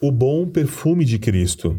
[0.00, 1.78] O bom perfume de Cristo.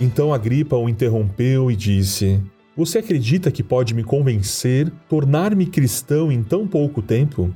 [0.00, 2.42] Então Agripa o interrompeu e disse:
[2.76, 7.54] Você acredita que pode me convencer, tornar-me cristão em tão pouco tempo?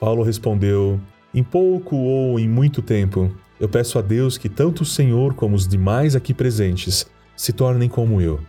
[0.00, 1.00] Paulo respondeu:
[1.32, 5.54] Em pouco ou em muito tempo, eu peço a Deus que tanto o Senhor como
[5.54, 7.06] os demais aqui presentes
[7.36, 8.40] se tornem como eu,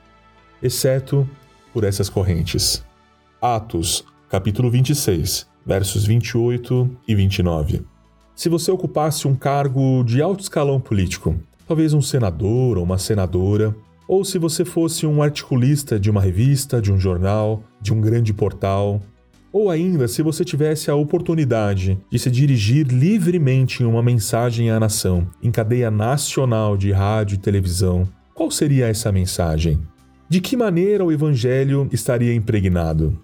[0.64, 1.30] exceto
[1.71, 2.84] por essas correntes.
[3.54, 7.84] Atos, capítulo 26, versos 28 e 29.
[8.35, 11.35] Se você ocupasse um cargo de alto escalão político,
[11.68, 13.76] talvez um senador ou uma senadora,
[14.08, 18.34] ou se você fosse um articulista de uma revista, de um jornal, de um grande
[18.34, 18.99] portal,
[19.54, 24.80] ou ainda se você tivesse a oportunidade de se dirigir livremente em uma mensagem à
[24.80, 29.80] nação, em cadeia nacional de rádio e televisão, qual seria essa mensagem?
[30.27, 33.23] De que maneira o evangelho estaria impregnado?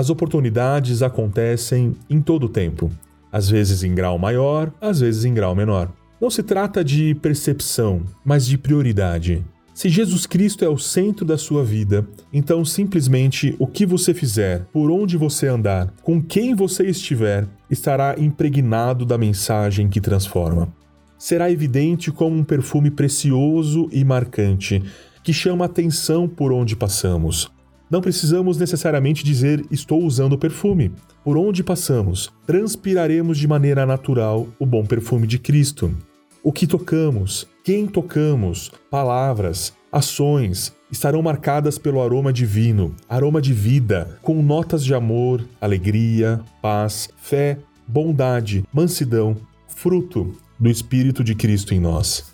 [0.00, 2.90] As oportunidades acontecem em todo o tempo,
[3.30, 5.92] às vezes em grau maior, às vezes em grau menor.
[6.18, 9.44] Não se trata de percepção, mas de prioridade.
[9.74, 14.64] Se Jesus Cristo é o centro da sua vida, então simplesmente o que você fizer,
[14.72, 20.72] por onde você andar, com quem você estiver, estará impregnado da mensagem que transforma.
[21.18, 24.82] Será evidente como um perfume precioso e marcante,
[25.22, 27.52] que chama atenção por onde passamos.
[27.90, 30.92] Não precisamos necessariamente dizer estou usando perfume.
[31.24, 35.92] Por onde passamos, transpiraremos de maneira natural o bom perfume de Cristo.
[36.40, 44.18] O que tocamos, quem tocamos, palavras, ações estarão marcadas pelo aroma divino, aroma de vida,
[44.22, 51.80] com notas de amor, alegria, paz, fé, bondade, mansidão, fruto do Espírito de Cristo em
[51.80, 52.32] nós.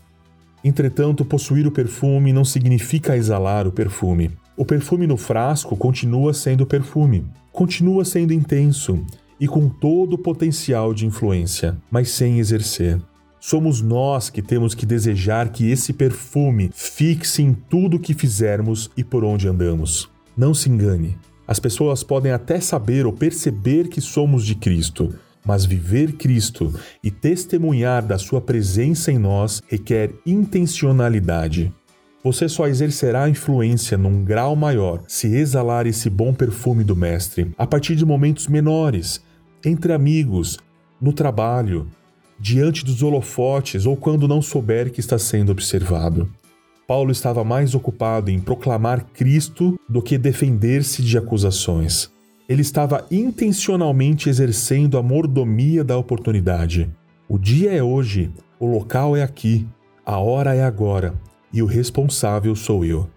[0.62, 4.30] Entretanto, possuir o perfume não significa exalar o perfume.
[4.56, 9.04] O perfume no frasco continua sendo perfume, continua sendo intenso
[9.38, 12.98] e com todo o potencial de influência, mas sem exercer.
[13.38, 19.04] Somos nós que temos que desejar que esse perfume fixe em tudo que fizermos e
[19.04, 20.08] por onde andamos.
[20.34, 21.18] Não se engane.
[21.46, 25.14] As pessoas podem até saber ou perceber que somos de Cristo,
[25.44, 31.72] mas viver Cristo e testemunhar da Sua presença em nós requer intencionalidade.
[32.26, 37.64] Você só exercerá influência num grau maior se exalar esse bom perfume do Mestre a
[37.64, 39.22] partir de momentos menores,
[39.64, 40.58] entre amigos,
[41.00, 41.86] no trabalho,
[42.36, 46.28] diante dos holofotes ou quando não souber que está sendo observado.
[46.84, 52.10] Paulo estava mais ocupado em proclamar Cristo do que defender-se de acusações.
[52.48, 56.90] Ele estava intencionalmente exercendo a mordomia da oportunidade.
[57.28, 59.64] O dia é hoje, o local é aqui,
[60.04, 61.14] a hora é agora
[61.52, 63.08] e o responsável sou eu.